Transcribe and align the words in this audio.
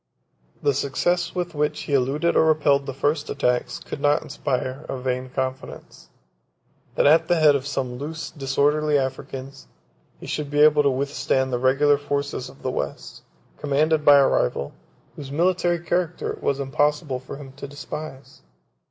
The 0.63 0.73
success 0.73 1.35
with 1.35 1.53
which 1.53 1.81
he 1.81 1.93
eluded 1.93 2.35
or 2.35 2.45
repelled 2.45 2.87
the 2.87 2.93
first 2.95 3.29
attacks, 3.29 3.77
could 3.77 4.01
not 4.01 4.23
inspire 4.23 4.83
a 4.89 4.97
vain 4.97 5.29
confidence, 5.29 6.09
that 6.95 7.05
at 7.05 7.27
the 7.27 7.35
head 7.35 7.55
of 7.55 7.67
some 7.67 7.99
loose, 7.99 8.31
disorderly 8.31 8.97
Africans, 8.97 9.67
he 10.19 10.25
should 10.25 10.49
be 10.49 10.61
able 10.61 10.81
to 10.81 10.89
withstand 10.89 11.53
the 11.53 11.59
regular 11.59 11.99
forces 11.99 12.49
of 12.49 12.63
the 12.63 12.71
West, 12.71 13.21
commanded 13.59 14.03
by 14.03 14.17
a 14.17 14.27
rival, 14.27 14.73
whose 15.15 15.31
military 15.31 15.77
character 15.77 16.31
it 16.33 16.41
was 16.41 16.59
impossible 16.59 17.19
for 17.19 17.37
him 17.37 17.51
to 17.57 17.67
despise. 17.67 18.41